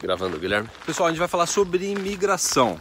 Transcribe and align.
Gravando, 0.00 0.38
Guilherme. 0.38 0.68
Pessoal, 0.84 1.08
a 1.08 1.10
gente 1.10 1.18
vai 1.18 1.28
falar 1.28 1.46
sobre 1.46 1.90
imigração. 1.90 2.78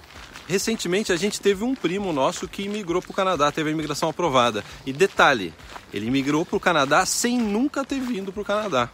Recentemente 0.48 1.12
a 1.12 1.16
gente 1.16 1.42
teve 1.42 1.64
um 1.64 1.74
primo 1.74 2.14
nosso 2.14 2.48
que 2.48 2.64
imigrou 2.64 3.02
para 3.02 3.12
o 3.12 3.14
Canadá, 3.14 3.52
teve 3.52 3.70
a 3.70 3.72
imigração 3.72 4.10
aprovada. 4.10 4.64
E 4.86 4.94
detalhe, 4.94 5.54
ele 5.94 6.06
imigrou 6.08 6.46
para 6.46 6.58
o 6.58 6.60
Canadá 6.60 7.06
sem 7.06 7.40
nunca 7.40 7.84
ter 7.84 8.00
vindo 8.00 8.32
para 8.32 8.42
o 8.42 8.46
Canadá. 8.46 8.90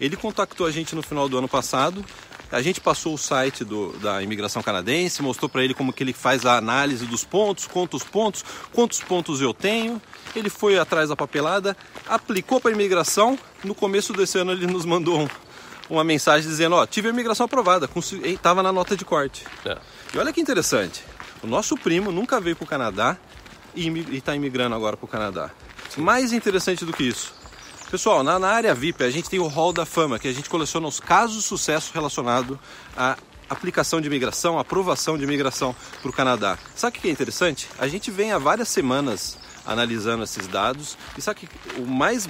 Ele 0.00 0.16
contactou 0.16 0.66
a 0.66 0.70
gente 0.70 0.94
no 0.96 1.02
final 1.02 1.28
do 1.28 1.38
ano 1.38 1.48
passado. 1.48 2.04
A 2.50 2.60
gente 2.60 2.80
passou 2.80 3.14
o 3.14 3.18
site 3.18 3.64
do, 3.64 3.92
da 3.98 4.20
imigração 4.20 4.60
canadense, 4.60 5.22
mostrou 5.22 5.48
para 5.48 5.62
ele 5.62 5.72
como 5.72 5.92
que 5.92 6.02
ele 6.02 6.12
faz 6.12 6.44
a 6.44 6.56
análise 6.56 7.06
dos 7.06 7.22
pontos, 7.22 7.68
quantos 7.68 8.02
pontos, 8.02 8.44
quantos 8.72 9.00
pontos 9.00 9.40
eu 9.40 9.54
tenho. 9.54 10.02
Ele 10.34 10.50
foi 10.50 10.76
atrás 10.76 11.10
da 11.10 11.16
papelada, 11.16 11.76
aplicou 12.08 12.60
para 12.60 12.72
a 12.72 12.74
imigração. 12.74 13.38
No 13.62 13.74
começo 13.74 14.12
desse 14.12 14.38
ano 14.38 14.50
ele 14.50 14.66
nos 14.66 14.84
mandou 14.84 15.20
um, 15.20 15.28
uma 15.90 16.04
mensagem 16.04 16.48
dizendo, 16.48 16.76
ó, 16.76 16.86
tive 16.86 17.08
a 17.08 17.10
imigração 17.10 17.46
aprovada, 17.46 17.88
estava 18.24 18.62
na 18.62 18.72
nota 18.72 18.96
de 18.96 19.04
corte. 19.04 19.44
É. 19.64 19.76
E 20.14 20.18
olha 20.18 20.32
que 20.32 20.40
interessante, 20.40 21.04
o 21.42 21.46
nosso 21.46 21.76
primo 21.76 22.12
nunca 22.12 22.40
veio 22.40 22.56
para 22.56 22.64
o 22.64 22.68
Canadá 22.68 23.16
e 23.74 23.88
está 24.16 24.34
imigrando 24.34 24.74
agora 24.74 24.96
para 24.96 25.04
o 25.04 25.08
Canadá. 25.08 25.50
Sim. 25.90 26.02
Mais 26.02 26.32
interessante 26.32 26.84
do 26.84 26.92
que 26.92 27.02
isso, 27.02 27.34
pessoal, 27.90 28.22
na, 28.22 28.38
na, 28.38 28.48
área 28.48 28.72
VIP 28.72 29.02
a 29.02 29.10
gente 29.10 29.28
tem 29.28 29.40
o 29.40 29.48
Hall 29.48 29.72
da 29.72 29.84
Fama, 29.84 30.18
que 30.18 30.28
a 30.28 30.32
gente 30.32 30.48
coleciona 30.48 30.86
os 30.86 31.00
casos 31.00 31.38
de 31.38 31.42
sucesso 31.42 31.90
relacionados 31.92 32.56
à 32.96 33.16
aplicação 33.48 34.00
de 34.00 34.06
imigração, 34.06 34.60
aprovação 34.60 35.18
de 35.18 35.24
imigração 35.24 35.74
para 36.00 36.08
o 36.08 36.12
Canadá. 36.12 36.56
Sabe 36.76 36.96
o 36.96 37.00
que 37.00 37.08
é 37.08 37.10
interessante? 37.10 37.68
A 37.78 37.88
gente 37.88 38.08
vem 38.10 38.30
há 38.30 38.38
várias 38.38 38.68
semanas 38.68 39.36
analisando 39.66 40.22
esses 40.22 40.46
dados 40.46 40.96
e 41.18 41.20
sabe 41.20 41.40
que 41.40 41.80
o 41.80 41.84
mais 41.84 42.28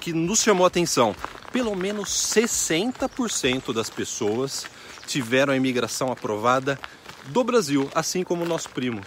que 0.00 0.12
nos 0.12 0.40
chamou 0.40 0.64
a 0.64 0.68
atenção, 0.68 1.14
pelo 1.52 1.74
menos 1.74 2.08
60% 2.08 3.72
das 3.72 3.90
pessoas 3.90 4.66
tiveram 5.06 5.52
a 5.52 5.56
imigração 5.56 6.10
aprovada 6.10 6.78
do 7.26 7.44
Brasil, 7.44 7.90
assim 7.94 8.24
como 8.24 8.44
o 8.44 8.48
nosso 8.48 8.70
primo. 8.70 9.00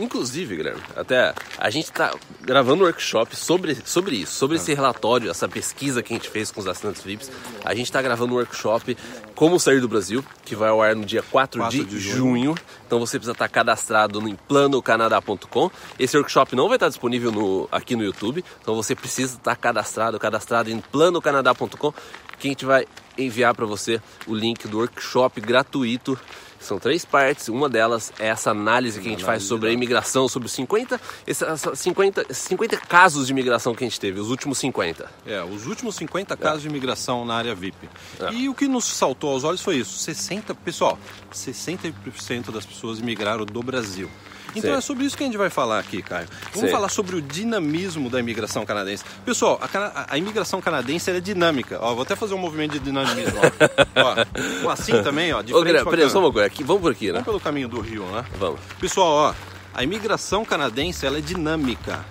Inclusive, 0.00 0.56
Guilherme, 0.56 0.80
até 0.96 1.34
a 1.58 1.70
gente 1.70 1.84
está 1.84 2.14
gravando 2.40 2.82
um 2.82 2.86
workshop 2.86 3.36
sobre, 3.36 3.76
sobre 3.84 4.16
isso, 4.16 4.32
sobre 4.32 4.56
esse 4.56 4.72
relatório, 4.72 5.30
essa 5.30 5.48
pesquisa 5.48 6.02
que 6.02 6.14
a 6.14 6.16
gente 6.16 6.30
fez 6.30 6.50
com 6.50 6.60
os 6.60 6.66
assinantes 6.66 7.02
VIPs. 7.02 7.30
A 7.64 7.74
gente 7.74 7.86
está 7.86 8.00
gravando 8.00 8.32
um 8.32 8.36
workshop 8.36 8.96
Como 9.34 9.60
Sair 9.60 9.80
do 9.80 9.88
Brasil, 9.88 10.24
que 10.44 10.56
vai 10.56 10.70
ao 10.70 10.80
ar 10.80 10.96
no 10.96 11.04
dia 11.04 11.22
4, 11.22 11.60
4 11.60 11.78
de, 11.78 11.84
de 11.84 11.98
junho. 11.98 12.16
junho. 12.16 12.54
Então 12.86 12.98
você 12.98 13.18
precisa 13.18 13.32
estar 13.32 13.48
cadastrado 13.48 14.20
no 14.20 14.34
planocanadá.com. 14.36 15.70
Esse 15.98 16.16
workshop 16.16 16.56
não 16.56 16.66
vai 16.66 16.76
estar 16.76 16.88
disponível 16.88 17.30
no, 17.30 17.68
aqui 17.70 17.94
no 17.94 18.02
YouTube, 18.02 18.44
então 18.60 18.74
você 18.74 18.94
precisa 18.94 19.36
estar 19.36 19.54
cadastrado, 19.56 20.18
cadastrado 20.18 20.70
em 20.70 20.80
planocanadá.com, 20.80 21.92
que 22.40 22.48
a 22.48 22.50
gente 22.50 22.64
vai 22.64 22.86
enviar 23.16 23.54
para 23.54 23.66
você 23.66 24.00
o 24.26 24.34
link 24.34 24.66
do 24.66 24.78
workshop 24.78 25.40
gratuito 25.40 26.18
são 26.60 26.78
três 26.78 27.04
partes. 27.04 27.48
Uma 27.48 27.68
delas 27.68 28.12
é 28.18 28.28
essa 28.28 28.50
análise 28.50 29.00
que 29.00 29.08
a 29.08 29.10
gente 29.10 29.24
faz 29.24 29.42
sobre 29.42 29.70
a 29.70 29.72
imigração, 29.72 30.28
sobre 30.28 30.48
50, 30.48 31.00
esses 31.26 31.46
50, 31.74 32.32
50 32.32 32.76
casos 32.76 33.26
de 33.26 33.32
imigração 33.32 33.74
que 33.74 33.82
a 33.82 33.86
gente 33.86 33.98
teve, 33.98 34.20
os 34.20 34.30
últimos 34.30 34.58
50. 34.58 35.10
É, 35.26 35.42
os 35.42 35.66
últimos 35.66 35.96
50 35.96 36.34
é. 36.34 36.36
casos 36.36 36.62
de 36.62 36.68
imigração 36.68 37.24
na 37.24 37.34
área 37.34 37.54
VIP. 37.54 37.88
É. 38.20 38.32
E 38.32 38.48
o 38.48 38.54
que 38.54 38.68
nos 38.68 38.84
saltou 38.84 39.32
aos 39.32 39.42
olhos 39.42 39.62
foi 39.62 39.76
isso: 39.76 39.98
60, 39.98 40.54
pessoal, 40.56 40.98
60% 41.32 42.52
das 42.52 42.66
pessoas 42.66 42.98
imigraram 42.98 43.44
do 43.46 43.62
Brasil. 43.62 44.10
Então 44.54 44.74
é 44.74 44.80
sobre 44.80 45.04
isso 45.04 45.16
que 45.16 45.22
a 45.22 45.26
gente 45.26 45.36
vai 45.36 45.50
falar 45.50 45.78
aqui, 45.78 46.02
Caio. 46.02 46.26
Vamos 46.54 46.70
falar 46.70 46.88
sobre 46.88 47.16
o 47.16 47.22
dinamismo 47.22 48.10
da 48.10 48.18
imigração 48.20 48.64
canadense. 48.64 49.04
Pessoal, 49.24 49.60
a, 49.62 50.06
a 50.10 50.18
imigração 50.18 50.60
canadense 50.60 51.10
é 51.10 51.20
dinâmica. 51.20 51.78
Ó, 51.80 51.94
vou 51.94 52.02
até 52.02 52.16
fazer 52.16 52.34
um 52.34 52.38
movimento 52.38 52.72
de 52.72 52.80
dinamismo. 52.80 53.38
ó. 53.96 54.66
ó, 54.66 54.70
assim 54.70 55.02
também, 55.02 55.32
ó. 55.32 55.42
De 55.42 55.54
Ô, 55.54 55.60
frente 55.60 55.84
peraí, 55.84 56.10
só 56.10 56.18
uma 56.18 56.32
coisa. 56.32 56.46
Aqui, 56.46 56.64
vamos 56.64 56.82
por 56.82 56.92
aqui, 56.92 57.06
né? 57.06 57.12
Vamos 57.12 57.26
pelo 57.26 57.40
caminho 57.40 57.68
do 57.68 57.80
rio, 57.80 58.04
né? 58.06 58.24
Vamos. 58.38 58.60
Pessoal, 58.80 59.08
ó, 59.08 59.34
a 59.74 59.82
imigração 59.84 60.44
canadense 60.44 61.06
ela 61.06 61.18
é 61.18 61.20
dinâmica. 61.20 62.04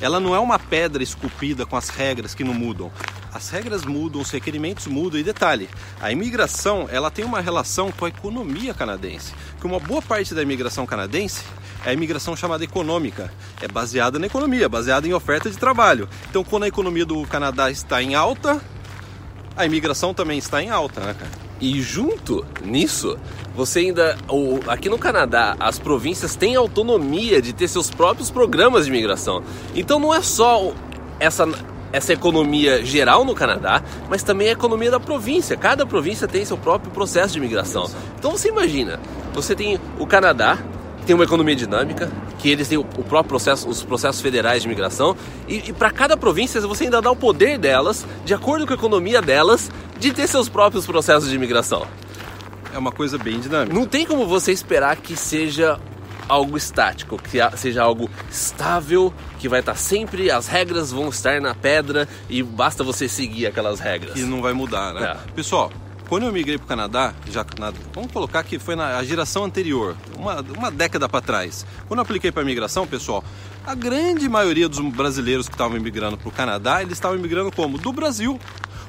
Ela 0.00 0.20
não 0.20 0.34
é 0.34 0.38
uma 0.38 0.58
pedra 0.58 1.02
esculpida 1.02 1.64
com 1.64 1.76
as 1.76 1.88
regras 1.88 2.34
que 2.34 2.44
não 2.44 2.54
mudam. 2.54 2.90
As 3.32 3.50
regras 3.50 3.84
mudam, 3.84 4.20
os 4.20 4.30
requerimentos 4.30 4.86
mudam 4.86 5.18
e 5.18 5.24
detalhe, 5.24 5.68
a 6.00 6.12
imigração 6.12 6.88
ela 6.90 7.10
tem 7.10 7.24
uma 7.24 7.40
relação 7.40 7.90
com 7.90 8.04
a 8.04 8.08
economia 8.08 8.72
canadense. 8.72 9.32
Que 9.60 9.66
uma 9.66 9.80
boa 9.80 10.00
parte 10.00 10.34
da 10.34 10.42
imigração 10.42 10.86
canadense 10.86 11.42
é 11.84 11.90
a 11.90 11.92
imigração 11.92 12.36
chamada 12.36 12.64
econômica. 12.64 13.32
É 13.60 13.68
baseada 13.68 14.18
na 14.18 14.26
economia, 14.26 14.68
baseada 14.68 15.06
em 15.06 15.12
oferta 15.12 15.50
de 15.50 15.56
trabalho. 15.56 16.08
Então, 16.30 16.44
quando 16.44 16.64
a 16.64 16.68
economia 16.68 17.04
do 17.04 17.26
Canadá 17.26 17.70
está 17.70 18.02
em 18.02 18.14
alta, 18.14 18.60
a 19.56 19.66
imigração 19.66 20.14
também 20.14 20.38
está 20.38 20.62
em 20.62 20.70
alta, 20.70 21.00
né, 21.00 21.14
cara? 21.14 21.43
E 21.64 21.80
junto 21.80 22.44
nisso, 22.62 23.16
você 23.56 23.78
ainda. 23.78 24.18
Aqui 24.68 24.90
no 24.90 24.98
Canadá, 24.98 25.56
as 25.58 25.78
províncias 25.78 26.36
têm 26.36 26.56
autonomia 26.56 27.40
de 27.40 27.54
ter 27.54 27.68
seus 27.68 27.90
próprios 27.90 28.30
programas 28.30 28.84
de 28.84 28.90
imigração. 28.90 29.42
Então 29.74 29.98
não 29.98 30.12
é 30.12 30.20
só 30.20 30.74
essa, 31.18 31.48
essa 31.90 32.12
economia 32.12 32.84
geral 32.84 33.24
no 33.24 33.34
Canadá, 33.34 33.82
mas 34.10 34.22
também 34.22 34.50
a 34.50 34.52
economia 34.52 34.90
da 34.90 35.00
província. 35.00 35.56
Cada 35.56 35.86
província 35.86 36.28
tem 36.28 36.44
seu 36.44 36.58
próprio 36.58 36.92
processo 36.92 37.32
de 37.32 37.38
imigração. 37.38 37.90
Então 38.18 38.32
você 38.32 38.48
imagina, 38.48 39.00
você 39.32 39.54
tem 39.54 39.80
o 39.98 40.06
Canadá, 40.06 40.58
tem 41.06 41.14
uma 41.14 41.24
economia 41.24 41.56
dinâmica, 41.56 42.12
que 42.38 42.50
eles 42.50 42.68
têm 42.68 42.76
o, 42.76 42.84
próprio 42.84 43.24
processo, 43.24 43.66
os 43.66 43.82
processos 43.82 44.20
federais 44.20 44.60
de 44.60 44.68
imigração, 44.68 45.16
e, 45.48 45.70
e 45.70 45.72
para 45.72 45.90
cada 45.90 46.14
província 46.14 46.60
você 46.60 46.84
ainda 46.84 47.00
dá 47.00 47.10
o 47.10 47.16
poder 47.16 47.56
delas, 47.56 48.06
de 48.22 48.34
acordo 48.34 48.66
com 48.66 48.74
a 48.74 48.76
economia 48.76 49.22
delas, 49.22 49.70
de 49.98 50.12
ter 50.12 50.26
seus 50.26 50.48
próprios 50.48 50.86
processos 50.86 51.28
de 51.28 51.34
imigração. 51.34 51.86
É 52.72 52.78
uma 52.78 52.92
coisa 52.92 53.16
bem 53.16 53.38
dinâmica. 53.38 53.74
Não 53.74 53.86
tem 53.86 54.04
como 54.04 54.26
você 54.26 54.52
esperar 54.52 54.96
que 54.96 55.16
seja 55.16 55.78
algo 56.28 56.56
estático, 56.56 57.18
que 57.18 57.38
seja 57.56 57.82
algo 57.82 58.10
estável, 58.30 59.12
que 59.38 59.48
vai 59.48 59.60
estar 59.60 59.74
sempre, 59.74 60.30
as 60.30 60.46
regras 60.46 60.90
vão 60.90 61.08
estar 61.08 61.40
na 61.40 61.54
pedra 61.54 62.08
e 62.28 62.42
basta 62.42 62.82
você 62.82 63.08
seguir 63.08 63.46
aquelas 63.46 63.80
regras. 63.80 64.18
E 64.18 64.22
não 64.22 64.40
vai 64.40 64.52
mudar, 64.52 64.94
né? 64.94 65.16
É. 65.28 65.32
Pessoal, 65.32 65.70
quando 66.08 66.24
eu 66.24 66.32
migrei 66.32 66.58
para 66.58 66.64
o 66.64 66.68
Canadá, 66.68 67.14
já 67.30 67.44
na, 67.58 67.72
vamos 67.92 68.10
colocar 68.12 68.42
que 68.42 68.58
foi 68.58 68.76
na 68.76 69.02
geração 69.04 69.44
anterior, 69.44 69.96
uma, 70.18 70.40
uma 70.56 70.70
década 70.70 71.08
para 71.08 71.20
trás. 71.20 71.64
Quando 71.86 71.98
eu 71.98 72.02
apliquei 72.02 72.32
para 72.32 72.42
a 72.42 72.44
imigração, 72.44 72.86
pessoal, 72.86 73.24
a 73.66 73.74
grande 73.74 74.28
maioria 74.28 74.68
dos 74.68 74.80
brasileiros 74.80 75.48
que 75.48 75.54
estavam 75.54 75.76
imigrando 75.76 76.16
para 76.16 76.28
o 76.28 76.32
Canadá, 76.32 76.82
eles 76.82 76.94
estavam 76.94 77.16
imigrando 77.18 77.50
como? 77.50 77.78
Do 77.78 77.92
Brasil 77.92 78.38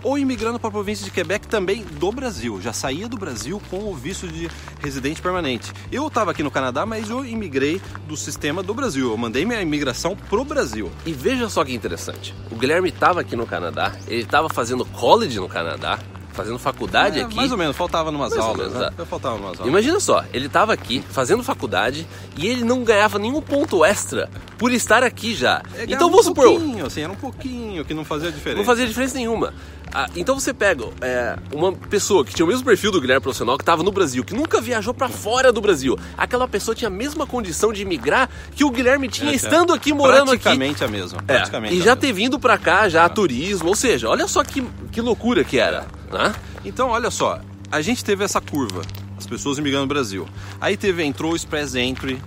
ou 0.05 0.19
imigrando 0.19 0.59
para 0.59 0.67
a 0.67 0.71
província 0.71 1.03
de 1.03 1.09
Quebec 1.09 1.47
também 1.47 1.83
do 1.83 2.11
Brasil. 2.11 2.61
Já 2.61 2.71
saía 2.71 3.09
do 3.09 3.17
Brasil 3.17 3.59
com 3.71 3.89
o 3.89 3.95
visto 3.95 4.27
de 4.27 4.47
residente 4.79 5.19
permanente. 5.19 5.73
Eu 5.91 6.05
estava 6.05 6.29
aqui 6.29 6.43
no 6.43 6.51
Canadá, 6.51 6.85
mas 6.85 7.09
eu 7.09 7.25
imigrei 7.25 7.81
do 8.07 8.15
sistema 8.15 8.61
do 8.61 8.71
Brasil. 8.71 9.09
Eu 9.09 9.17
mandei 9.17 9.45
minha 9.45 9.59
imigração 9.59 10.15
pro 10.15 10.45
Brasil. 10.45 10.91
E 11.07 11.11
veja 11.11 11.49
só 11.49 11.65
que 11.65 11.73
interessante. 11.73 12.35
O 12.51 12.55
Guilherme 12.55 12.89
estava 12.89 13.21
aqui 13.21 13.35
no 13.35 13.47
Canadá, 13.47 13.95
ele 14.07 14.21
estava 14.21 14.47
fazendo 14.47 14.85
college 14.85 15.39
no 15.39 15.49
Canadá, 15.49 15.97
fazendo 16.35 16.59
faculdade 16.59 17.19
é, 17.19 17.23
aqui. 17.23 17.35
Mais 17.35 17.51
ou 17.51 17.57
menos, 17.57 17.75
faltava 17.75 18.11
numas 18.11 18.31
mais 18.31 18.43
aulas. 18.43 18.67
Menos, 18.67 18.79
né? 18.79 18.89
Eu 18.97 19.05
faltava 19.05 19.35
numas 19.35 19.59
aulas. 19.59 19.67
Imagina 19.67 19.99
só, 19.99 20.23
ele 20.33 20.47
estava 20.47 20.73
aqui 20.73 21.03
fazendo 21.09 21.43
faculdade 21.43 22.07
e 22.37 22.47
ele 22.47 22.63
não 22.63 22.83
ganhava 22.83 23.17
nenhum 23.17 23.41
ponto 23.41 23.83
extra 23.83 24.29
por 24.57 24.71
estar 24.71 25.03
aqui 25.03 25.33
já. 25.33 25.63
É, 25.75 25.83
então 25.83 26.09
vamos 26.09 26.25
um 26.25 26.29
supor. 26.29 26.45
Pouquinho, 26.45 26.85
assim, 26.85 27.01
era 27.01 27.11
um 27.11 27.15
pouquinho 27.15 27.85
que 27.85 27.93
não 27.93 28.05
fazia 28.05 28.31
diferença. 28.31 28.57
Não 28.59 28.65
fazia 28.65 28.85
diferença 28.85 29.15
nenhuma. 29.15 29.53
Ah, 29.97 30.09
então 30.13 30.37
você 30.37 30.53
pega 30.53 30.89
é, 30.99 31.37
uma 31.53 31.71
pessoa 31.71 32.25
que 32.25 32.33
tinha 32.33 32.45
o 32.45 32.47
mesmo 32.49 32.65
perfil 32.65 32.91
do 32.91 32.99
Guilherme 32.99 33.21
profissional, 33.21 33.57
que 33.57 33.61
estava 33.61 33.81
no 33.81 33.93
Brasil, 33.93 34.25
que 34.25 34.33
nunca 34.33 34.59
viajou 34.59 34.93
para 34.93 35.07
fora 35.07 35.53
do 35.53 35.61
Brasil. 35.61 35.97
Aquela 36.17 36.49
pessoa 36.49 36.75
tinha 36.75 36.89
a 36.89 36.91
mesma 36.91 37.25
condição 37.25 37.71
de 37.71 37.83
imigrar 37.83 38.29
que 38.53 38.65
o 38.65 38.69
Guilherme 38.69 39.07
tinha 39.07 39.31
é, 39.31 39.35
estando 39.35 39.73
aqui, 39.73 39.93
morando 39.93 40.31
praticamente 40.31 40.83
aqui. 40.83 40.83
A 40.83 40.87
mesma, 40.99 41.19
é, 41.19 41.35
praticamente 41.35 41.75
e 41.75 41.81
já 41.81 41.95
ter 41.95 42.11
vindo 42.11 42.37
para 42.37 42.57
cá, 42.57 42.89
já 42.89 43.05
a 43.05 43.09
turismo. 43.09 43.69
Ou 43.69 43.75
seja, 43.75 44.09
olha 44.09 44.27
só 44.27 44.43
que, 44.43 44.61
que 44.91 44.99
loucura 44.99 45.45
que 45.45 45.57
era. 45.57 45.85
Né? 46.11 46.33
Então, 46.63 46.89
olha 46.89 47.11
só, 47.11 47.39
a 47.71 47.81
gente 47.81 48.03
teve 48.03 48.23
essa 48.23 48.39
curva, 48.39 48.81
as 49.17 49.25
pessoas 49.25 49.57
imigrando 49.57 49.83
no 49.83 49.89
Brasil. 49.89 50.27
Aí 50.59 50.77
teve, 50.77 51.03
entrou 51.03 51.33
o 51.33 51.35
Express 51.35 51.75
Entry, 51.75 52.21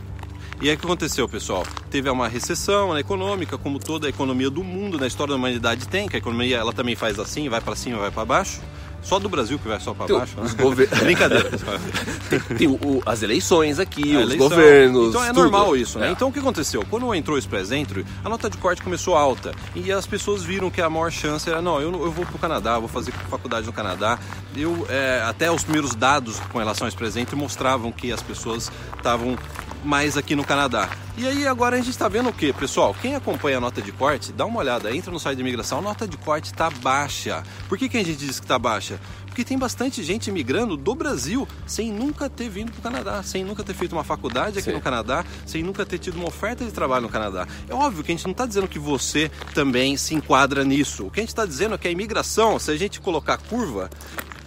e 0.60 0.68
aí 0.68 0.74
o 0.74 0.78
que 0.78 0.84
aconteceu, 0.84 1.28
pessoal? 1.28 1.64
Teve 1.88 2.10
uma 2.10 2.26
recessão 2.26 2.92
né, 2.92 3.00
econômica, 3.00 3.56
como 3.56 3.78
toda 3.78 4.08
a 4.08 4.10
economia 4.10 4.50
do 4.50 4.64
mundo, 4.64 4.98
na 4.98 5.06
história 5.06 5.30
da 5.30 5.36
humanidade 5.36 5.86
tem, 5.86 6.08
que 6.08 6.16
a 6.16 6.18
economia 6.18 6.56
ela 6.56 6.72
também 6.72 6.96
faz 6.96 7.18
assim, 7.18 7.48
vai 7.48 7.60
para 7.60 7.76
cima, 7.76 7.98
vai 7.98 8.10
para 8.10 8.24
baixo. 8.24 8.60
Só 9.02 9.18
do 9.18 9.28
Brasil 9.28 9.58
que 9.58 9.68
vai 9.68 9.80
só 9.80 9.94
para 9.94 10.06
baixo. 10.18 10.40
Né? 10.40 10.50
Gover... 10.60 10.88
Brincadeira. 11.00 11.50
tem, 12.28 12.40
tem 12.56 12.68
o, 12.68 13.02
as 13.06 13.22
eleições 13.22 13.78
aqui, 13.78 14.16
a 14.16 14.20
os 14.20 14.24
eleição. 14.24 14.48
governos. 14.48 15.08
Então 15.10 15.24
é 15.24 15.28
tudo. 15.28 15.40
normal 15.40 15.76
isso, 15.76 15.98
né? 15.98 16.08
É. 16.08 16.10
Então 16.10 16.28
o 16.28 16.32
que 16.32 16.38
aconteceu? 16.38 16.84
Quando 16.90 17.14
entrou 17.14 17.36
o 17.36 17.38
Express 17.38 17.70
Entry, 17.70 18.04
a 18.24 18.28
nota 18.28 18.50
de 18.50 18.56
corte 18.56 18.82
começou 18.82 19.14
alta. 19.16 19.52
E 19.74 19.90
as 19.92 20.06
pessoas 20.06 20.42
viram 20.42 20.70
que 20.70 20.80
a 20.80 20.90
maior 20.90 21.10
chance 21.10 21.48
era: 21.48 21.62
não, 21.62 21.80
eu, 21.80 21.90
eu 21.92 22.10
vou 22.10 22.26
para 22.26 22.36
o 22.36 22.38
Canadá, 22.38 22.78
vou 22.78 22.88
fazer 22.88 23.12
faculdade 23.30 23.66
no 23.66 23.72
Canadá. 23.72 24.18
Eu, 24.56 24.86
é, 24.88 25.22
até 25.26 25.50
os 25.50 25.62
primeiros 25.62 25.94
dados 25.94 26.40
com 26.52 26.58
relação 26.58 26.86
ao 26.86 26.88
Express 26.88 27.16
Entry 27.16 27.36
mostravam 27.36 27.92
que 27.92 28.12
as 28.12 28.22
pessoas 28.22 28.70
estavam 28.96 29.36
mais 29.84 30.16
aqui 30.16 30.34
no 30.34 30.44
Canadá. 30.44 30.88
E 31.16 31.26
aí 31.26 31.46
agora 31.46 31.76
a 31.76 31.78
gente 31.78 31.90
está 31.90 32.08
vendo 32.08 32.28
o 32.28 32.32
que, 32.32 32.52
pessoal? 32.52 32.94
Quem 33.00 33.14
acompanha 33.14 33.58
a 33.58 33.60
nota 33.60 33.82
de 33.82 33.92
corte, 33.92 34.32
dá 34.32 34.46
uma 34.46 34.60
olhada, 34.60 34.94
entra 34.94 35.10
no 35.10 35.18
site 35.18 35.36
de 35.36 35.42
imigração, 35.42 35.78
a 35.78 35.82
nota 35.82 36.06
de 36.06 36.16
corte 36.16 36.52
está 36.52 36.70
baixa. 36.70 37.42
Por 37.68 37.76
que, 37.76 37.88
que 37.88 37.96
a 37.96 38.04
gente 38.04 38.16
diz 38.16 38.38
que 38.38 38.44
está 38.44 38.58
baixa? 38.58 38.98
porque 39.38 39.50
tem 39.50 39.56
bastante 39.56 40.02
gente 40.02 40.30
imigrando 40.30 40.76
do 40.76 40.96
Brasil 40.96 41.46
sem 41.64 41.92
nunca 41.92 42.28
ter 42.28 42.48
vindo 42.48 42.72
para 42.72 42.80
o 42.80 42.82
Canadá, 42.82 43.22
sem 43.22 43.44
nunca 43.44 43.62
ter 43.62 43.72
feito 43.72 43.92
uma 43.92 44.02
faculdade 44.02 44.58
aqui 44.58 44.68
Sim. 44.68 44.72
no 44.72 44.80
Canadá, 44.80 45.24
sem 45.46 45.62
nunca 45.62 45.86
ter 45.86 45.96
tido 45.96 46.16
uma 46.16 46.26
oferta 46.26 46.64
de 46.64 46.72
trabalho 46.72 47.02
no 47.02 47.08
Canadá. 47.08 47.46
É 47.68 47.72
óbvio 47.72 48.02
que 48.02 48.10
a 48.10 48.16
gente 48.16 48.24
não 48.24 48.32
está 48.32 48.44
dizendo 48.44 48.66
que 48.66 48.80
você 48.80 49.30
também 49.54 49.96
se 49.96 50.12
enquadra 50.12 50.64
nisso. 50.64 51.06
O 51.06 51.10
que 51.12 51.20
a 51.20 51.22
gente 51.22 51.28
está 51.28 51.46
dizendo 51.46 51.76
é 51.76 51.78
que 51.78 51.86
a 51.86 51.90
imigração, 51.92 52.58
se 52.58 52.72
a 52.72 52.76
gente 52.76 53.00
colocar 53.00 53.38
curva, 53.38 53.88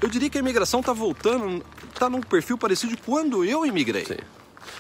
eu 0.01 0.09
diria 0.09 0.29
que 0.29 0.37
a 0.37 0.41
imigração 0.41 0.81
está 0.81 0.91
voltando, 0.91 1.63
está 1.93 2.09
num 2.09 2.19
perfil 2.19 2.57
parecido 2.57 2.93
de 2.93 3.01
quando 3.01 3.45
eu 3.45 3.65
imigrei. 3.65 4.03
Sim. 4.03 4.17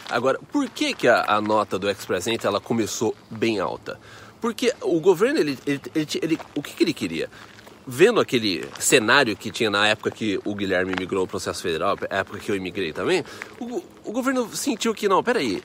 Agora, 0.09 0.39
por 0.51 0.69
que, 0.69 0.93
que 0.93 1.07
a, 1.07 1.23
a 1.27 1.41
nota 1.41 1.77
do 1.79 1.89
Express 1.89 2.27
Entry 2.27 2.47
ela 2.47 2.59
começou 2.59 3.15
bem 3.29 3.59
alta? 3.59 3.99
Porque 4.39 4.73
o 4.81 4.99
governo, 4.99 5.39
ele, 5.39 5.57
ele, 5.65 5.81
ele- 5.93 6.07
ele- 6.21 6.39
o 6.55 6.61
que, 6.63 6.73
que 6.73 6.83
ele 6.83 6.93
queria? 6.93 7.29
Vendo 7.85 8.19
aquele 8.19 8.67
cenário 8.79 9.35
que 9.35 9.51
tinha 9.51 9.69
na 9.69 9.87
época 9.87 10.11
que 10.11 10.39
o 10.45 10.53
Guilherme 10.55 10.93
migrou 10.97 11.21
ao 11.21 11.27
processo 11.27 11.61
federal, 11.63 11.97
época 12.09 12.39
que 12.39 12.51
eu 12.51 12.55
imigrei 12.55 12.93
também, 12.93 13.23
o, 13.59 13.83
o 14.05 14.11
governo 14.11 14.47
sentiu 14.55 14.93
que, 14.93 15.07
não, 15.09 15.23
peraí, 15.23 15.63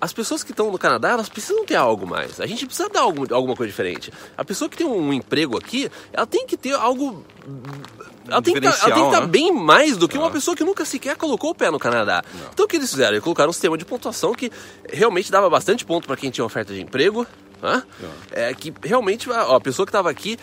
as 0.00 0.12
pessoas 0.12 0.42
que 0.42 0.50
estão 0.50 0.70
no 0.70 0.78
Canadá, 0.78 1.10
elas 1.10 1.28
precisam 1.28 1.64
ter 1.64 1.74
algo 1.76 2.06
mais. 2.06 2.40
A 2.40 2.46
gente 2.46 2.66
precisa 2.66 2.88
dar 2.88 3.00
algo, 3.00 3.32
alguma 3.34 3.56
coisa 3.56 3.70
diferente. 3.70 4.12
A 4.36 4.44
pessoa 4.44 4.68
que 4.68 4.76
tem 4.76 4.86
um 4.86 5.12
emprego 5.12 5.56
aqui, 5.56 5.90
ela 6.12 6.26
tem 6.26 6.46
que 6.46 6.56
ter 6.56 6.72
algo... 6.74 7.24
Ela 8.28 8.42
tem 8.42 8.54
que 8.54 8.60
tá- 8.60 8.70
estar 8.70 9.20
né? 9.20 9.26
bem 9.26 9.52
mais 9.52 9.96
do 9.96 10.08
que 10.08 10.18
uma 10.18 10.30
pessoa 10.30 10.56
que 10.56 10.64
nunca 10.64 10.84
sequer 10.84 11.16
colocou 11.16 11.50
o 11.50 11.54
pé 11.54 11.70
no 11.70 11.78
Canadá. 11.78 12.22
Então 12.52 12.64
o 12.64 12.68
que 12.68 12.76
eles 12.76 12.90
fizeram? 12.90 13.12
Eles 13.12 13.22
colocaram 13.22 13.50
um 13.50 13.52
sistema 13.52 13.78
de 13.78 13.84
pontuação 13.84 14.32
que 14.34 14.50
realmente 14.92 15.30
dava 15.30 15.48
bastante 15.48 15.84
ponto 15.84 16.06
para 16.06 16.16
quem 16.16 16.30
tinha 16.30 16.44
oferta 16.44 16.74
de 16.74 16.80
emprego. 16.82 17.24
né? 17.62 17.82
É, 18.32 18.52
que 18.52 18.74
realmente 18.82 19.30
ó, 19.30 19.54
a 19.56 19.60
pessoa 19.60 19.86
que 19.86 19.90
estava 19.90 20.10
aqui, 20.10 20.36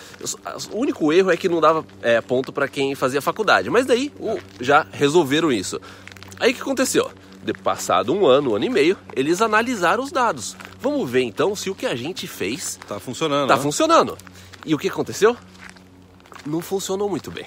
o 0.72 0.78
único 0.78 1.12
erro 1.14 1.30
é 1.30 1.36
que 1.38 1.48
não 1.50 1.60
dava 1.62 1.86
é, 2.02 2.22
ponto 2.22 2.52
para 2.54 2.68
quem 2.70 2.96
fazia 2.96 3.22
faculdade. 3.22 3.70
Mas 3.70 3.86
daí 3.86 4.12
o- 4.20 4.40
já 4.62 4.88
resolveram 4.92 5.52
isso. 5.52 5.80
Aí 6.40 6.52
o 6.52 6.56
que 6.56 6.62
aconteceu? 6.62 7.12
De 7.44 7.54
passado 7.54 8.14
um 8.14 8.26
ano, 8.26 8.52
um 8.52 8.56
ano 8.56 8.66
e 8.66 8.70
meio, 8.70 8.98
eles 9.16 9.42
analisaram 9.42 10.04
os 10.04 10.12
dados. 10.12 10.56
Vamos 10.80 11.10
ver 11.10 11.22
então 11.24 11.56
se 11.56 11.70
o 11.70 11.76
que 11.76 11.86
a 11.86 11.96
gente 11.96 12.26
fez 12.28 12.80
Tá 12.88 13.00
funcionando. 13.00 13.48
tá 13.48 13.56
né? 13.58 13.62
funcionando. 13.62 14.18
E 14.66 14.74
o 14.74 14.78
que 14.78 14.88
aconteceu? 14.88 15.36
Não 16.46 16.62
funcionou 16.62 17.10
muito 17.10 17.30
bem. 17.32 17.46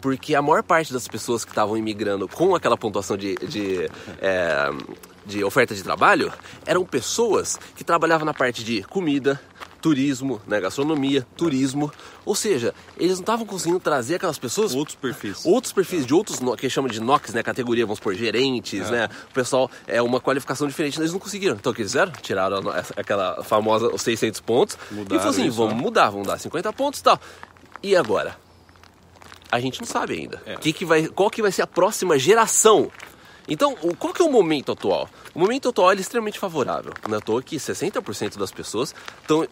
Porque 0.00 0.34
a 0.34 0.42
maior 0.42 0.62
parte 0.62 0.92
das 0.92 1.06
pessoas 1.08 1.44
que 1.44 1.50
estavam 1.52 1.76
imigrando 1.76 2.28
com 2.28 2.54
aquela 2.54 2.76
pontuação 2.76 3.16
de, 3.16 3.34
de, 3.36 3.88
é, 4.20 4.68
de 5.24 5.44
oferta 5.44 5.74
de 5.74 5.82
trabalho 5.82 6.32
eram 6.66 6.84
pessoas 6.84 7.58
que 7.76 7.84
trabalhavam 7.84 8.26
na 8.26 8.34
parte 8.34 8.62
de 8.64 8.82
comida, 8.82 9.40
turismo, 9.82 10.40
né, 10.46 10.60
gastronomia, 10.60 11.26
turismo. 11.36 11.92
Ou 12.24 12.34
seja, 12.34 12.72
eles 12.96 13.14
não 13.14 13.22
estavam 13.22 13.44
conseguindo 13.44 13.80
trazer 13.80 14.14
aquelas 14.14 14.38
pessoas 14.38 14.74
Outros 14.74 14.94
perfis. 14.96 15.44
outros 15.44 15.72
perfis 15.72 16.06
de 16.06 16.14
outros 16.14 16.38
que 16.56 16.70
chama 16.70 16.88
de 16.88 17.00
NOCs, 17.00 17.34
né? 17.34 17.42
Categoria, 17.42 17.84
vamos 17.84 17.98
por 18.00 18.14
gerentes, 18.14 18.88
né? 18.88 19.08
O 19.30 19.34
pessoal 19.34 19.68
é 19.86 20.00
uma 20.00 20.20
qualificação 20.20 20.68
diferente, 20.68 20.98
eles 21.00 21.12
não 21.12 21.18
conseguiram. 21.18 21.56
Então 21.56 21.72
o 21.72 21.74
que 21.74 21.82
eles 21.82 21.90
fizeram? 21.92 22.12
Tiraram 22.22 22.62
aquela 22.96 23.42
famosa 23.42 23.88
os 23.92 24.00
600 24.02 24.40
pontos 24.40 24.78
e 24.90 24.94
Mudaram 24.94 25.18
falou 25.20 25.34
assim, 25.34 25.48
isso, 25.48 25.56
vamos 25.56 25.74
né? 25.74 25.80
mudar, 25.82 26.10
vamos 26.10 26.28
dar 26.28 26.38
50 26.38 26.72
pontos 26.72 27.00
e 27.00 27.02
tal. 27.02 27.20
E 27.82 27.96
agora? 27.96 28.36
A 29.50 29.58
gente 29.60 29.80
não 29.80 29.86
sabe 29.86 30.14
ainda. 30.14 30.40
É. 30.46 30.54
Que 30.56 30.72
que 30.72 30.84
vai, 30.84 31.08
qual 31.08 31.28
que 31.28 31.42
vai 31.42 31.50
ser 31.52 31.62
a 31.62 31.66
próxima 31.66 32.18
geração? 32.18 32.90
Então, 33.48 33.76
o- 33.82 33.94
qual 33.96 34.12
que 34.14 34.22
é 34.22 34.24
o 34.24 34.30
momento 34.30 34.72
atual? 34.72 35.08
O 35.34 35.38
momento 35.40 35.68
atual 35.68 35.92
é 35.92 35.94
extremamente 35.96 36.38
favorável. 36.38 36.92
Não 37.08 37.14
é 37.14 37.18
à 37.18 37.20
toa 37.20 37.42
que 37.42 37.56
60% 37.58 38.38
das 38.38 38.52
pessoas 38.52 38.94
estão, 39.20 39.46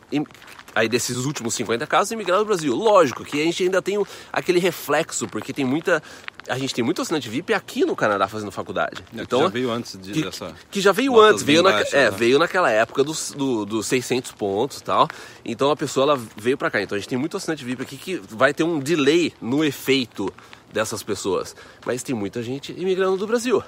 aí 0.74 0.88
desses 0.88 1.16
últimos 1.24 1.54
50 1.54 1.86
casos, 1.86 2.12
imigraram 2.12 2.42
do 2.42 2.46
Brasil. 2.46 2.74
Lógico 2.74 3.24
que 3.24 3.40
a 3.40 3.44
gente 3.44 3.62
ainda 3.62 3.82
tem 3.82 4.00
aquele 4.32 4.58
reflexo, 4.60 5.26
porque 5.26 5.52
tem 5.52 5.64
muita... 5.64 6.02
A 6.48 6.58
gente 6.58 6.74
tem 6.74 6.82
muito 6.82 7.02
assinante 7.02 7.28
VIP 7.28 7.52
aqui 7.52 7.84
no 7.84 7.94
Canadá 7.94 8.26
fazendo 8.26 8.50
faculdade. 8.50 9.04
É, 9.12 9.16
que 9.16 9.22
então, 9.22 9.42
já 9.42 9.48
veio 9.48 9.70
antes 9.70 9.96
de- 10.00 10.12
que, 10.12 10.22
dessa 10.22 10.52
que 10.70 10.80
já 10.80 10.90
veio 10.90 11.20
antes, 11.20 11.42
veio, 11.44 11.62
na, 11.62 11.70
baixas, 11.70 11.92
é, 11.94 12.10
né? 12.10 12.16
veio 12.16 12.38
naquela 12.38 12.70
época 12.70 13.04
dos, 13.04 13.32
do, 13.32 13.64
dos 13.66 13.86
600 13.86 14.32
pontos 14.32 14.78
e 14.78 14.82
tal. 14.82 15.06
Então 15.44 15.70
a 15.70 15.76
pessoa 15.76 16.04
ela 16.12 16.20
veio 16.36 16.56
pra 16.56 16.70
cá. 16.70 16.80
Então 16.82 16.96
a 16.96 16.98
gente 16.98 17.08
tem 17.08 17.18
muito 17.18 17.36
assinante 17.36 17.64
VIP 17.64 17.82
aqui 17.82 17.96
que 17.96 18.20
vai 18.30 18.54
ter 18.54 18.64
um 18.64 18.80
delay 18.80 19.32
no 19.40 19.62
efeito 19.62 20.32
dessas 20.72 21.02
pessoas. 21.02 21.54
Mas 21.84 22.02
tem 22.02 22.14
muita 22.16 22.42
gente 22.42 22.72
imigrando 22.72 23.18
do 23.18 23.26
Brasil. 23.26 23.62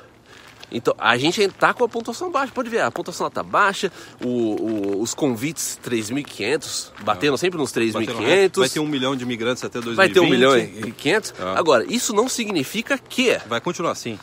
Então 0.72 0.94
a 0.98 1.16
gente 1.18 1.40
ainda 1.40 1.52
tá 1.58 1.74
com 1.74 1.84
a 1.84 1.88
pontuação 1.88 2.30
baixa. 2.32 2.52
Pode 2.52 2.68
ver, 2.70 2.80
a 2.80 2.90
pontuação 2.90 3.24
ela 3.26 3.30
tá 3.30 3.42
baixa, 3.42 3.92
o- 4.24 4.26
o- 4.28 5.02
os 5.02 5.12
convites 5.14 5.78
3.500, 5.82 6.92
batendo 7.02 7.36
sempre 7.36 7.58
nos 7.58 7.70
Bateram 7.70 7.92
recorde. 8.18 8.24
3.500. 8.24 8.58
Vai 8.60 8.68
ter 8.68 8.80
um 8.80 8.86
milhão 8.86 9.16
de 9.16 9.22
imigrantes 9.24 9.64
até 9.64 9.80
2020. 9.80 9.96
Vai 9.96 10.08
ter 10.08 10.20
um 10.20 10.28
milhão 10.30 10.56
e 10.58 10.92
500. 10.92 11.34
Ah. 11.40 11.54
Agora, 11.58 11.84
isso 11.92 12.12
não 12.12 12.28
significa 12.28 12.96
que 12.98 13.38
Vai 13.46 13.60
continuar 13.60 13.92
assim. 13.92 14.18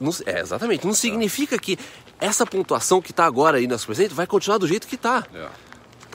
não- 0.00 0.12
é, 0.26 0.40
exatamente. 0.40 0.86
Não 0.86 0.94
significa 0.94 1.58
que 1.58 1.78
essa 2.20 2.46
pontuação 2.46 3.00
que 3.00 3.10
está 3.10 3.24
agora 3.24 3.58
aí 3.58 3.66
nesse 3.66 3.86
presente 3.86 4.14
vai 4.14 4.26
continuar 4.26 4.58
do 4.58 4.66
jeito 4.66 4.86
que 4.86 4.94
está. 4.94 5.24
É. 5.34 5.46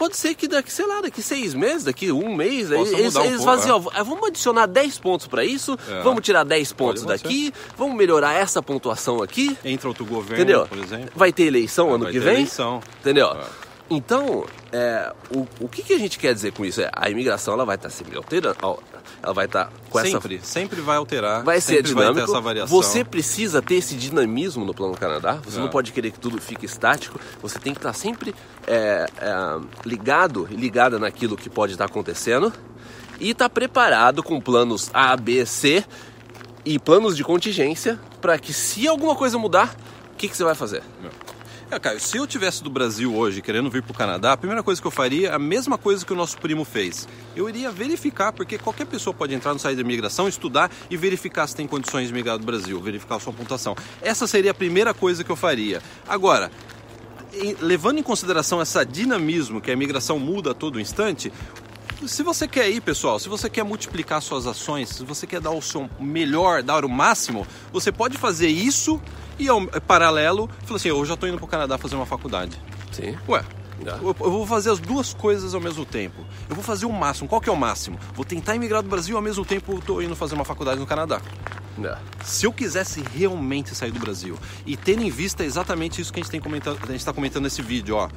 Pode 0.02 0.18
ser 0.18 0.34
que 0.34 0.48
daqui, 0.48 0.74
sei 0.74 0.88
lá, 0.88 1.00
daqui 1.02 1.22
seis 1.22 1.54
meses, 1.54 1.84
daqui 1.84 2.12
um 2.12 2.36
mês, 2.36 2.70
Possa 2.70 2.92
eles, 2.98 3.16
um 3.16 3.24
eles 3.24 3.44
ó, 3.70 3.80
"Ah, 3.94 4.02
vamos 4.02 4.28
adicionar 4.30 4.66
10 4.66 4.98
pontos 4.98 5.28
para 5.28 5.46
isso, 5.46 5.78
É. 5.88 6.02
vamos 6.02 6.22
tirar 6.24 6.44
10 6.44 6.74
pontos 6.74 7.04
Pode 7.04 7.22
daqui, 7.22 7.54
vamos 7.78 7.96
melhorar 7.96 8.34
essa 8.34 8.64
pontuação 8.64 9.22
aqui, 9.22 9.56
Entra 9.64 9.88
outro 9.90 10.04
governo, 10.04 10.38
entendeu? 10.44 10.66
por 10.66 10.80
exemplo. 10.80 11.12
Vai 11.16 11.32
ter 11.32 11.44
eleição 11.44 11.94
ano 11.94 12.06
Vai 12.06 12.14
que 12.14 12.20
ter 12.20 12.26
vem, 12.26 12.34
eleição. 12.38 12.82
entendeu? 13.00 13.28
É. 13.28 13.71
Então, 13.94 14.46
é, 14.72 15.12
o, 15.30 15.46
o 15.60 15.68
que, 15.68 15.84
que 15.84 15.92
a 15.94 16.00
gente 16.00 16.18
quer 16.18 16.34
dizer 16.34 16.54
com 16.54 16.64
isso? 16.64 16.80
É, 16.82 16.90
a 16.96 17.10
imigração 17.10 17.54
ela 17.54 17.66
vai 17.66 17.76
estar 17.76 17.90
sempre 17.90 18.16
alterando, 18.16 18.56
ela 19.22 19.34
vai 19.34 19.46
estar 19.46 19.70
com 19.90 20.00
essa 20.00 20.12
sempre, 20.12 20.40
sempre 20.42 20.80
vai 20.82 20.96
alterar. 20.96 21.44
vai 21.44 21.60
ser 21.60 21.76
sempre 21.78 21.94
Vai 21.94 22.04
dinâmico. 22.06 22.32
essa 22.32 22.40
variação. 22.42 22.82
Você 22.82 23.04
precisa 23.04 23.62
ter 23.62 23.76
esse 23.76 23.96
dinamismo 23.96 24.64
no 24.64 24.74
plano 24.74 24.96
Canadá. 24.96 25.40
Você 25.44 25.58
É. 25.58 25.62
não 25.62 25.68
pode 25.70 25.92
querer 25.92 26.12
que 26.12 26.20
tudo 26.20 26.40
fique 26.42 26.66
estático. 26.66 27.20
Você 27.42 27.60
tem 27.60 27.74
que 27.74 27.80
estar 27.80 27.92
sempre 27.94 28.34
é, 28.66 29.06
é, 29.20 29.60
ligado 29.86 30.48
e 30.50 30.56
ligada 30.56 30.98
naquilo 30.98 31.36
que 31.36 31.50
pode 31.50 31.74
estar 31.74 31.86
acontecendo 31.86 32.52
e 33.20 33.32
estar 33.32 33.50
preparado 33.50 34.24
com 34.24 34.40
planos 34.40 34.90
A, 34.94 35.16
B, 35.18 35.46
C 35.46 35.84
e 36.64 36.80
planos 36.80 37.18
de 37.18 37.24
contingência 37.26 38.00
para 38.22 38.40
que 38.40 38.54
se 38.54 38.88
alguma 38.88 39.16
coisa 39.16 39.38
mudar, 39.38 39.76
o 40.14 40.16
que, 40.16 40.30
que 40.30 40.38
você 40.38 40.44
vai 40.44 40.56
fazer? 40.56 40.82
Caio, 41.80 42.00
se 42.00 42.18
eu 42.18 42.28
tivesse 42.28 42.64
do 42.64 42.70
Brasil 42.70 43.16
hoje 43.16 43.42
querendo 43.42 43.70
vir 43.70 43.82
pro 43.82 43.94
Canadá, 43.94 44.34
a 44.34 44.38
primeira 44.38 44.62
coisa 44.62 44.82
que 44.82 44.86
eu 44.86 44.92
faria 44.92 45.30
é 45.30 45.34
a 45.34 45.40
mesma 45.40 45.78
coisa 45.78 46.06
que 46.06 46.12
o 46.12 46.16
nosso 46.16 46.38
primo 46.38 46.66
fez. 46.66 47.08
Eu 47.36 47.48
iria 47.48 47.72
verificar, 47.72 48.34
porque 48.34 48.58
qualquer 48.58 48.86
pessoa 48.86 49.14
pode 49.14 49.34
entrar 49.34 49.54
no 49.54 49.60
site 49.60 49.76
da 49.76 49.82
imigração, 49.82 50.28
estudar 50.28 50.70
e 50.90 50.98
verificar 50.98 51.48
se 51.48 51.56
tem 51.56 51.66
condições 51.66 52.08
de 52.08 52.14
migrar 52.14 52.38
do 52.38 52.46
Brasil, 52.46 52.80
verificar 52.82 53.16
a 53.16 53.20
sua 53.20 53.32
pontuação. 53.32 53.76
Essa 54.02 54.28
seria 54.28 54.52
a 54.52 54.54
primeira 54.54 54.94
coisa 54.94 55.24
que 55.24 55.32
eu 55.32 55.36
faria. 55.36 55.82
Agora, 56.08 56.52
levando 57.62 58.00
em 58.00 58.04
consideração 58.04 58.62
esse 58.62 58.84
dinamismo 58.86 59.62
que 59.62 59.72
a 59.72 59.74
imigração 59.74 60.20
muda 60.20 60.52
a 60.52 60.54
todo 60.54 60.80
instante, 60.80 61.32
se 62.08 62.24
você 62.24 62.48
quer 62.48 62.70
ir, 62.70 62.82
pessoal, 62.82 63.20
se 63.20 63.30
você 63.30 63.50
quer 63.50 63.64
multiplicar 63.64 64.22
suas 64.22 64.48
ações, 64.48 64.90
se 64.90 65.04
você 65.04 65.28
quer 65.28 65.40
dar 65.40 65.52
o 65.52 65.62
seu 65.62 65.90
melhor, 66.00 66.64
dar 66.64 66.86
o 66.86 66.90
máximo, 66.90 67.46
você 67.72 67.92
pode 67.92 68.18
fazer 68.18 68.48
isso 68.48 69.02
e 69.38 69.48
ao 69.48 69.66
paralelo, 69.82 70.50
falar 70.66 70.78
assim, 70.78 70.90
eu 70.90 71.06
já 71.06 71.14
estou 71.14 71.28
indo 71.28 71.38
para 71.38 71.46
o 71.46 71.48
Canadá 71.48 71.78
fazer 71.78 71.96
uma 71.96 72.06
faculdade. 72.06 72.60
Sim. 72.92 73.18
Ué, 73.28 73.44
eu, 73.86 74.14
vou 74.14 74.46
fazer 74.46 74.70
as 74.70 74.80
duas 74.80 75.14
coisas 75.14 75.54
ao 75.56 75.62
mesmo 75.62 75.86
tempo. 75.86 76.24
Eu 76.50 76.56
vou 76.56 76.64
fazer 76.64 76.86
o 76.86 76.92
máximo. 76.92 77.28
Qual 77.28 77.42
que 77.42 77.50
é 77.50 77.52
o 77.52 77.58
máximo? 77.58 78.00
Vou 78.14 78.26
tentar 78.26 78.56
emigrar 78.56 78.84
do 78.84 78.90
Brasil 78.90 79.16
ao 79.16 79.22
mesmo 79.22 79.46
tempo 79.46 79.78
estou 79.78 80.02
indo 80.02 80.16
fazer 80.16 80.36
uma 80.36 80.46
faculdade 80.46 80.80
no 80.80 80.86
Canadá. 80.86 81.22
É. 81.84 81.98
Se 82.24 82.46
eu 82.46 82.54
quisesse 82.54 83.02
realmente 83.02 83.74
sair 83.74 83.92
do 83.92 84.00
Brasil 84.00 84.38
e 84.66 84.76
ter 84.76 85.00
em 85.00 85.10
vista 85.10 85.44
exatamente 85.44 86.02
isso 86.02 86.12
que 86.12 86.20
a 86.20 86.24
gente 86.24 86.32
tem 86.32 86.42
comentado, 86.42 86.78
a 86.82 86.86
gente 86.88 86.98
está 86.98 87.14
comentando 87.14 87.44
nesse 87.44 87.62
vídeo, 87.62 87.96
ó. 87.96 88.10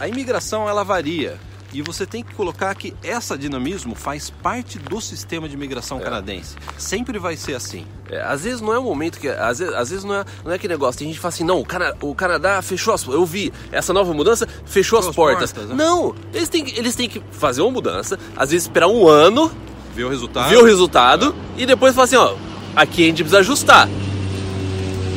A 0.00 0.08
imigração 0.08 0.68
ela 0.68 0.82
varia 0.82 1.38
e 1.74 1.82
você 1.82 2.06
tem 2.06 2.22
que 2.22 2.34
colocar 2.34 2.74
que 2.74 2.94
essa 3.02 3.36
dinamismo 3.36 3.94
faz 3.94 4.30
parte 4.30 4.78
do 4.78 5.00
sistema 5.00 5.48
de 5.48 5.54
imigração 5.54 5.98
canadense. 5.98 6.54
Sempre 6.78 7.18
vai 7.18 7.36
ser 7.36 7.54
assim. 7.54 7.84
É, 8.08 8.22
às 8.22 8.44
vezes 8.44 8.60
não 8.60 8.72
é 8.72 8.78
o 8.78 8.82
momento 8.84 9.18
que. 9.18 9.28
Às 9.28 9.58
vezes, 9.58 9.74
às 9.74 9.90
vezes 9.90 10.04
não, 10.04 10.14
é, 10.14 10.24
não 10.44 10.52
é 10.52 10.54
aquele 10.54 10.72
negócio. 10.74 10.98
Tem 10.98 11.08
gente 11.08 11.16
que 11.16 11.20
fala 11.22 11.34
assim, 11.34 11.44
não, 11.44 11.60
o, 11.60 11.64
Cana, 11.66 11.94
o 12.00 12.14
Canadá 12.14 12.62
fechou 12.62 12.94
as 12.94 13.04
Eu 13.04 13.26
vi 13.26 13.52
essa 13.72 13.92
nova 13.92 14.12
mudança, 14.14 14.46
fechou 14.64 14.98
as 14.98 15.08
as 15.08 15.14
portas. 15.14 15.52
portas, 15.52 15.70
né? 15.70 15.74
Não! 15.84 16.14
Eles 16.32 16.48
têm, 16.48 16.64
que- 16.64 16.78
eles 16.78 16.94
têm 16.94 17.08
que 17.08 17.20
fazer 17.32 17.60
uma 17.62 17.70
mudança, 17.70 18.18
às 18.36 18.50
vezes 18.50 18.64
esperar 18.66 18.86
um 18.88 19.08
ano, 19.08 19.50
Ver 19.94 20.04
o 20.04 20.08
resultado. 20.08 20.48
ver 20.48 20.56
o 20.58 20.64
resultado 20.64 21.34
e 21.56 21.66
depois 21.66 21.94
falar 21.94 22.04
assim, 22.04 22.16
ó, 22.16 22.34
aqui 22.76 23.02
a 23.04 23.06
gente 23.06 23.18
precisa 23.22 23.38
ajustar. 23.40 23.88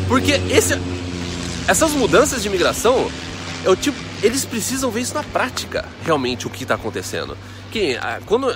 Porque 0.07 0.31
esse, 0.49 0.79
essas 1.67 1.91
mudanças 1.91 2.41
de 2.41 2.47
imigração, 2.47 3.09
é 3.65 3.69
o 3.69 3.75
tipo, 3.75 3.97
eles 4.21 4.45
precisam 4.45 4.89
ver 4.91 5.01
isso 5.01 5.13
na 5.13 5.24
prática, 5.24 5.86
realmente, 6.03 6.47
o 6.47 6.50
que 6.50 6.63
está 6.63 6.75
acontecendo. 6.75 7.38
Que, 7.71 7.97
ah, 8.01 8.19
quando, 8.25 8.47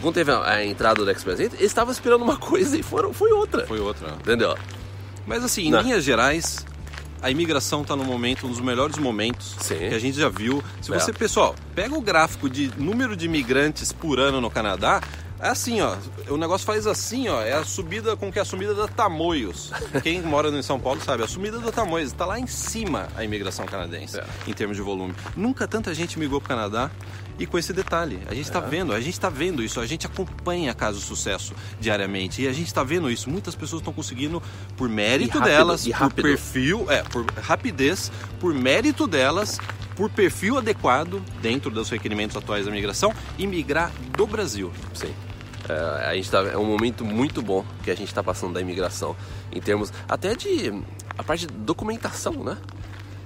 quando 0.00 0.14
teve 0.14 0.30
a, 0.32 0.42
a 0.48 0.64
entrada 0.64 1.04
do 1.04 1.10
Express 1.10 1.40
eles 1.40 1.60
estavam 1.60 1.92
esperando 1.92 2.22
uma 2.22 2.36
coisa 2.38 2.76
e 2.76 2.82
foram, 2.82 3.12
foi 3.12 3.32
outra. 3.32 3.66
Foi 3.66 3.80
outra. 3.80 4.08
Entendeu? 4.20 4.56
Mas 5.26 5.44
assim, 5.44 5.66
em 5.66 5.70
Não. 5.70 5.80
linhas 5.82 6.02
gerais, 6.04 6.64
a 7.20 7.30
imigração 7.30 7.82
está 7.82 7.94
no 7.94 8.04
momento, 8.04 8.46
um 8.46 8.50
dos 8.50 8.60
melhores 8.60 8.96
momentos 8.96 9.56
Sim. 9.60 9.76
que 9.76 9.94
a 9.94 9.98
gente 9.98 10.16
já 10.18 10.28
viu. 10.28 10.62
Se 10.80 10.92
É. 10.92 10.98
você, 10.98 11.12
pessoal, 11.12 11.54
pega 11.74 11.94
o 11.94 12.00
gráfico 12.00 12.48
de 12.48 12.70
número 12.78 13.14
de 13.16 13.26
imigrantes 13.26 13.92
por 13.92 14.18
ano 14.18 14.40
no 14.40 14.50
Canadá, 14.50 15.02
É 15.42 15.48
assim, 15.48 15.80
ó. 15.80 15.96
O 16.28 16.36
negócio 16.36 16.66
faz 16.66 16.86
assim, 16.86 17.28
ó. 17.28 17.40
É 17.40 17.52
a 17.54 17.64
subida 17.64 18.14
com 18.16 18.30
que 18.30 18.38
é 18.38 18.42
a 18.42 18.44
subida 18.44 18.74
da 18.74 18.86
Tamoios. 18.86 19.70
Quem 20.02 20.20
mora 20.22 20.48
em 20.50 20.62
São 20.62 20.78
Paulo 20.78 21.00
sabe, 21.02 21.22
a 21.22 21.28
subida 21.28 21.58
da 21.58 21.72
Tamoios. 21.72 22.10
Está 22.12 22.26
lá 22.26 22.38
em 22.38 22.46
cima 22.46 23.08
a 23.16 23.24
imigração 23.24 23.64
canadense, 23.66 24.18
É. 24.18 24.24
em 24.46 24.52
termos 24.52 24.76
de 24.76 24.82
volume. 24.82 25.14
Nunca 25.36 25.66
tanta 25.66 25.94
gente 25.94 26.18
migrou 26.18 26.40
para 26.40 26.46
o 26.46 26.48
Canadá. 26.48 26.90
E 27.38 27.46
com 27.46 27.56
esse 27.56 27.72
detalhe, 27.72 28.18
a 28.28 28.34
gente 28.34 28.44
está 28.44 28.58
É. 28.58 28.68
vendo, 28.68 28.92
a 28.92 29.00
gente 29.00 29.14
está 29.14 29.30
vendo 29.30 29.62
isso, 29.62 29.80
a 29.80 29.86
gente 29.86 30.04
acompanha 30.06 30.74
caso 30.74 31.00
sucesso 31.00 31.54
diariamente 31.80 32.42
e 32.42 32.46
a 32.46 32.52
gente 32.52 32.66
está 32.66 32.82
vendo 32.84 33.10
isso. 33.10 33.30
Muitas 33.30 33.54
pessoas 33.54 33.80
estão 33.80 33.94
conseguindo 33.94 34.42
por 34.76 34.90
mérito 34.90 35.38
rápido, 35.38 35.50
delas, 35.50 35.88
por 35.88 36.12
perfil, 36.12 36.86
é, 36.90 37.02
por 37.02 37.24
rapidez, 37.40 38.12
por 38.38 38.52
mérito 38.52 39.06
delas, 39.06 39.58
por 39.96 40.10
perfil 40.10 40.58
adequado 40.58 41.22
dentro 41.40 41.70
dos 41.70 41.88
requerimentos 41.88 42.36
atuais 42.36 42.66
da 42.66 42.70
migração 42.70 43.10
e 43.38 43.46
migrar 43.46 43.90
do 44.18 44.26
Brasil. 44.26 44.70
Sim. 44.92 45.14
É, 45.70 46.06
a 46.10 46.14
gente 46.14 46.30
tá, 46.30 46.38
é 46.42 46.56
um 46.56 46.64
momento 46.64 47.04
muito 47.04 47.40
bom 47.42 47.64
que 47.82 47.90
a 47.90 47.94
gente 47.94 48.08
está 48.08 48.22
passando 48.22 48.54
da 48.54 48.60
imigração, 48.60 49.14
em 49.52 49.60
termos 49.60 49.92
até 50.08 50.34
de 50.34 50.72
a 51.16 51.22
parte 51.22 51.46
de 51.46 51.52
documentação, 51.54 52.32
né? 52.44 52.56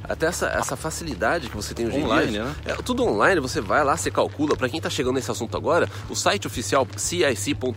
Até 0.06 0.26
essa, 0.26 0.48
essa 0.48 0.76
facilidade 0.76 1.48
que 1.48 1.56
você 1.56 1.72
tem 1.72 1.86
hoje 1.86 1.96
em 1.96 2.04
Online, 2.04 2.30
dia. 2.32 2.44
né? 2.44 2.54
É, 2.66 2.74
tudo 2.74 3.02
online, 3.06 3.40
você 3.40 3.58
vai 3.62 3.82
lá, 3.82 3.96
você 3.96 4.10
calcula. 4.10 4.54
Para 4.54 4.68
quem 4.68 4.76
está 4.76 4.90
chegando 4.90 5.14
nesse 5.14 5.30
assunto 5.30 5.56
agora, 5.56 5.88
o 6.10 6.14
site 6.14 6.46
oficial 6.46 6.86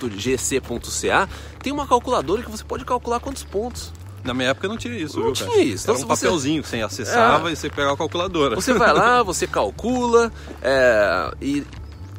cic.gc.ca 0.08 1.30
tem 1.64 1.72
uma 1.72 1.88
calculadora 1.88 2.44
que 2.44 2.52
você 2.52 2.64
pode 2.66 2.84
calcular 2.84 3.20
quantos 3.22 3.44
pontos. 3.44 3.94
Na 4.26 4.34
minha 4.34 4.50
época 4.50 4.68
não 4.68 4.76
tinha 4.76 4.94
isso, 4.98 5.18
Não 5.18 5.26
viu, 5.28 5.34
tinha 5.34 5.50
cara? 5.50 5.62
isso. 5.62 5.90
Era 5.90 5.94
Então, 5.94 5.96
um 5.96 5.98
se 6.00 6.04
você- 6.20 6.26
papelzinho 6.26 6.62
que 6.64 6.68
você 6.68 6.82
acessava 6.82 7.50
É. 7.50 7.54
e 7.54 7.56
você 7.56 7.70
pegava 7.70 7.94
a 7.94 7.98
calculadora. 7.98 8.56
Você 8.56 8.74
vai 8.74 8.92
lá, 8.94 9.24
você 9.24 9.48
calcula 9.48 10.30
é, 10.62 11.32
e, 11.42 11.64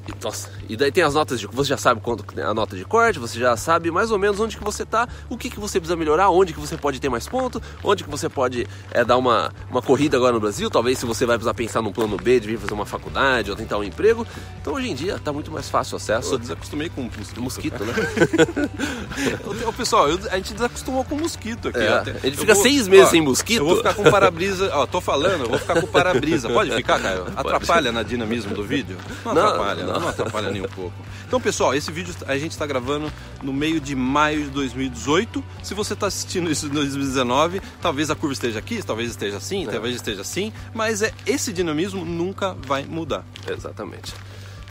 e- 0.08 0.24
nossa, 0.24 0.48
e 0.68 0.76
daí 0.76 0.90
tem 0.90 1.04
as 1.04 1.14
notas 1.14 1.38
de. 1.40 1.46
Você 1.46 1.68
já 1.70 1.76
sabe 1.76 2.00
quanto 2.00 2.24
a 2.40 2.54
nota 2.54 2.76
de 2.76 2.84
corte, 2.84 3.18
você 3.18 3.38
já 3.38 3.56
sabe 3.56 3.90
mais 3.90 4.10
ou 4.10 4.18
menos 4.18 4.40
onde 4.40 4.56
que 4.56 4.64
você 4.64 4.84
tá, 4.84 5.06
o 5.28 5.36
que, 5.36 5.48
que 5.50 5.60
você 5.60 5.78
precisa 5.78 5.96
melhorar, 5.96 6.30
onde 6.30 6.52
que 6.52 6.60
você 6.60 6.76
pode 6.76 7.00
ter 7.00 7.08
mais 7.08 7.28
ponto, 7.28 7.60
onde 7.84 8.04
que 8.04 8.10
você 8.10 8.28
pode 8.28 8.66
é, 8.90 9.04
dar 9.04 9.16
uma, 9.16 9.52
uma 9.70 9.80
corrida 9.82 10.16
agora 10.16 10.32
no 10.32 10.40
Brasil, 10.40 10.68
talvez 10.70 10.98
se 10.98 11.06
você 11.06 11.24
vai 11.26 11.36
precisar 11.36 11.54
pensar 11.54 11.82
num 11.82 11.92
plano 11.92 12.16
B 12.16 12.40
de 12.40 12.46
vir 12.48 12.58
fazer 12.58 12.72
uma 12.74 12.86
faculdade 12.86 13.50
ou 13.50 13.56
tentar 13.56 13.78
um 13.78 13.84
emprego. 13.84 14.26
Então 14.60 14.74
hoje 14.74 14.90
em 14.90 14.94
dia 14.94 15.18
tá 15.22 15.32
muito 15.32 15.50
mais 15.50 15.68
fácil 15.68 15.94
o 15.94 15.96
Eu 15.96 15.98
acesso. 15.98 16.38
desacostumei 16.38 16.88
com 16.88 17.02
mosquito. 17.02 17.40
Mosquito, 17.42 17.84
né? 17.84 17.94
Ô, 19.66 19.72
pessoal, 19.72 20.08
eu- 20.08 20.18
a 20.30 20.36
gente 20.36 20.52
desacostumou 20.54 21.04
com 21.04 21.16
mosquito 21.16 21.68
aqui. 21.68 21.78
É, 21.78 22.02
ó. 22.04 22.10
ele 22.24 22.34
Eu 22.34 22.38
fica 22.40 22.54
seis 22.54 22.86
meses 22.88 23.08
sem 23.10 23.20
mosquito. 23.20 23.60
Eu 23.60 23.66
vou 23.66 23.76
ficar 23.76 23.94
com 23.94 24.04
para-brisa. 24.04 24.70
Ó, 24.74 24.86
tô 24.86 25.00
falando, 25.00 25.42
eu 25.44 25.48
vou 25.48 25.58
ficar 25.58 25.80
com 25.80 25.86
para-brisa. 25.86 26.48
Pode 26.48 26.70
ficar, 26.74 27.00
Caio? 27.00 27.26
Atrapalha 27.36 27.92
na 27.92 28.02
dinamismo 28.02 28.54
do 28.54 28.64
vídeo? 28.64 28.96
Não, 29.24 29.34
Não, 29.34 29.46
atrapalha, 29.46 29.84
não. 29.84 29.97
Não. 30.00 30.08
atrapalha 30.08 30.50
nem 30.50 30.62
um 30.62 30.68
pouco. 30.68 30.92
Então, 31.26 31.40
pessoal, 31.40 31.74
esse 31.74 31.90
vídeo 31.92 32.14
a 32.26 32.36
gente 32.38 32.52
está 32.52 32.66
gravando 32.66 33.12
no 33.42 33.52
meio 33.52 33.80
de 33.80 33.94
maio 33.94 34.44
de 34.44 34.50
2018. 34.50 35.44
Se 35.62 35.74
você 35.74 35.92
está 35.94 36.06
assistindo 36.06 36.50
isso 36.50 36.66
em 36.66 36.70
2019, 36.70 37.60
talvez 37.80 38.10
a 38.10 38.14
curva 38.14 38.32
esteja 38.32 38.58
aqui, 38.58 38.82
talvez 38.82 39.10
esteja 39.10 39.36
assim, 39.36 39.66
talvez 39.70 39.94
esteja 39.96 40.22
assim, 40.22 40.52
mas 40.74 41.02
é 41.02 41.12
esse 41.26 41.52
dinamismo 41.52 42.04
nunca 42.04 42.54
vai 42.66 42.84
mudar. 42.84 43.24
Exatamente. 43.46 44.14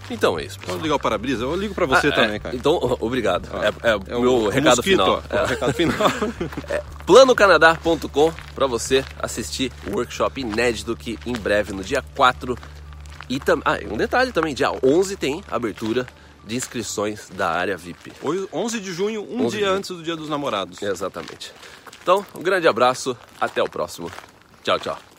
Então 0.09 0.39
é 0.39 0.45
isso. 0.45 0.57
pessoal. 0.57 0.67
Vamos 0.77 0.83
ligar 0.83 0.95
o 0.95 0.99
para-brisa? 0.99 1.43
Eu 1.43 1.53
ligo 1.53 1.73
para 1.75 1.85
você 1.85 2.07
Ah, 2.07 2.11
também, 2.13 2.35
é, 2.35 2.39
Caio. 2.39 2.55
Então, 2.55 2.97
obrigado. 3.01 3.49
Ó, 3.51 3.61
É, 3.61 3.73
é 4.09 4.15
o 4.15 4.21
meu 4.21 4.47
recado 4.47 4.77
mosquito, 4.77 4.91
final. 5.03 5.23
ó, 5.29 5.35
É. 5.35 5.43
o 5.43 5.45
recado 5.45 5.73
final. 5.73 5.97
planocanadá.com 7.05 8.31
para 8.55 8.67
você 8.67 9.03
assistir 9.19 9.71
o 9.85 9.95
workshop 9.97 10.39
inédito 10.39 10.95
que 10.95 11.19
em 11.25 11.33
breve, 11.33 11.73
no 11.73 11.83
dia 11.83 12.01
4 12.15 12.57
e 13.29 13.39
tam... 13.39 13.61
ah, 13.65 13.77
um 13.91 13.97
detalhe 13.97 14.31
também, 14.31 14.53
dia 14.53 14.71
11 14.83 15.15
tem 15.17 15.43
abertura 15.49 16.05
de 16.45 16.55
inscrições 16.55 17.29
da 17.33 17.49
área 17.49 17.75
VIP. 17.75 18.13
Hoje, 18.21 18.47
11 18.51 18.79
de 18.79 18.93
junho, 18.93 19.21
um 19.21 19.45
11 19.45 19.49
de 19.51 19.57
dia 19.57 19.67
junho. 19.67 19.77
antes 19.77 19.89
do 19.89 20.01
Dia 20.03 20.15
dos 20.15 20.29
Namorados. 20.29 20.81
Exatamente. 20.81 21.51
Então, 22.01 22.25
um 22.33 22.41
grande 22.41 22.67
abraço, 22.67 23.17
até 23.39 23.61
o 23.61 23.69
próximo. 23.69 24.09
Tchau, 24.63 24.79
tchau. 24.79 25.16